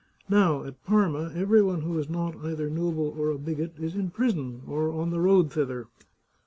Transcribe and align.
Now, 0.29 0.63
at 0.63 0.83
Parma 0.83 1.31
every 1.35 1.61
one 1.61 1.81
who 1.81 1.99
is 1.99 2.09
not 2.09 2.35
either 2.43 2.71
noble 2.71 3.09
or 3.15 3.29
a 3.29 3.37
bigot 3.37 3.73
is 3.77 3.93
in 3.95 4.09
prison, 4.09 4.63
or 4.65 4.89
on 4.91 5.11
the 5.11 5.21
road 5.21 5.51
thither. 5.53 5.89